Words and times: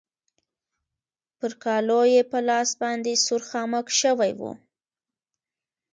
پر 1.37 1.51
کالو 1.63 2.01
يې 2.13 2.21
په 2.31 2.39
لاس 2.47 2.69
باندې 2.81 3.21
سور 3.25 3.41
خامک 3.49 3.87
شوی 3.99 4.31
و. 4.39 4.41